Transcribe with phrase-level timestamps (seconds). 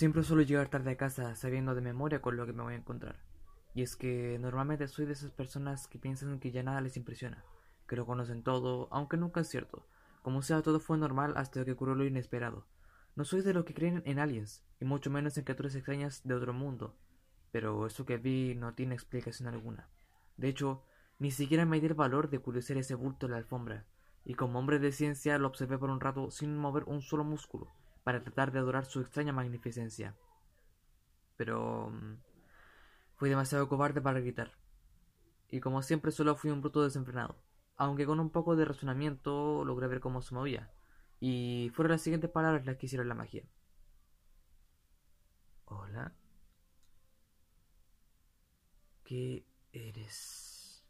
[0.00, 2.78] Siempre suelo llegar tarde a casa sabiendo de memoria con lo que me voy a
[2.78, 3.20] encontrar.
[3.74, 7.44] Y es que normalmente soy de esas personas que piensan que ya nada les impresiona,
[7.86, 9.86] que lo conocen todo, aunque nunca es cierto.
[10.22, 12.64] Como sea, todo fue normal hasta que ocurrió lo inesperado.
[13.14, 16.32] No soy de los que creen en aliens, y mucho menos en criaturas extrañas de
[16.32, 16.96] otro mundo,
[17.52, 19.90] pero eso que vi no tiene explicación alguna.
[20.38, 20.82] De hecho,
[21.18, 23.84] ni siquiera me di el valor de curiosear ese bulto en la alfombra,
[24.24, 27.70] y como hombre de ciencia lo observé por un rato sin mover un solo músculo,
[28.04, 30.14] para tratar de adorar su extraña magnificencia.
[31.36, 31.90] Pero...
[31.90, 32.16] Mm,
[33.20, 34.52] fui demasiado cobarde para gritar.
[35.50, 37.36] Y como siempre solo fui un bruto desenfrenado,
[37.76, 40.70] aunque con un poco de razonamiento logré ver cómo se movía,
[41.20, 43.44] y fueron las siguientes palabras las que hicieron la magia.
[45.66, 46.14] Hola.
[49.04, 50.82] ¿Qué eres?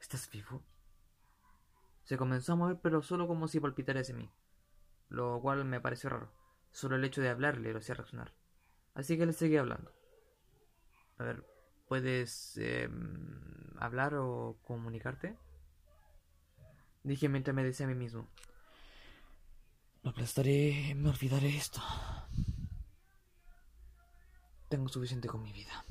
[0.00, 0.62] ¿Estás vivo?
[2.04, 4.30] Se comenzó a mover, pero solo como si palpitara hacia mí,
[5.08, 6.32] lo cual me pareció raro.
[6.70, 8.32] Solo el hecho de hablarle lo hacía reaccionar.
[8.94, 9.92] Así que le seguí hablando.
[11.18, 11.44] A ver,
[11.88, 15.36] ¿puedes em, hablar o comunicarte?
[17.02, 18.28] Dije mientras me decía a mí mismo.
[20.02, 21.80] Lo aplastaré, me olvidaré esto.
[24.68, 25.84] Tengo suficiente con mi vida.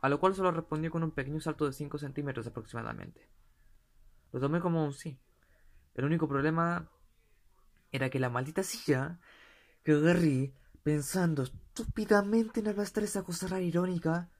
[0.00, 3.28] A lo cual solo respondió con un pequeño salto de 5 centímetros aproximadamente.
[4.32, 5.18] Lo tomé como un sí.
[5.94, 6.88] El único problema
[7.92, 9.18] era que la maldita silla
[9.82, 14.30] que agarré pensando estúpidamente en aplastar esa cosa rara irónica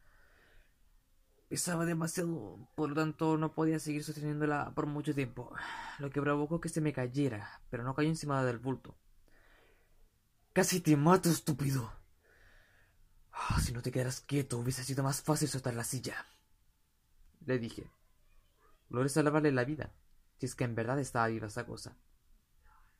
[1.48, 5.52] pesaba demasiado, por lo tanto no podía seguir sosteniéndola por mucho tiempo,
[5.98, 8.96] lo que provocó que se me cayera, pero no cayó encima del bulto.
[10.52, 11.92] Casi te mato, estúpido.
[13.32, 16.26] Ah, si no te quedaras quieto, hubiese sido más fácil soltar la silla.
[17.44, 17.90] Le dije.
[18.88, 19.92] Logré salvarle la vida,
[20.38, 21.96] si es que en verdad estaba viva esa cosa.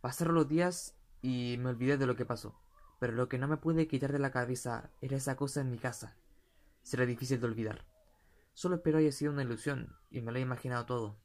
[0.01, 2.59] Pasaron los días y me olvidé de lo que pasó,
[2.99, 5.79] pero lo que no me pude quitar de la cabeza era esa cosa en mi
[5.79, 6.17] casa.
[6.83, 7.85] Será difícil de olvidar.
[8.55, 11.19] Solo espero haya sido una ilusión y me lo he imaginado todo.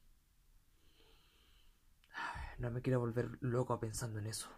[2.58, 4.48] No me quiero volver loco pensando en eso.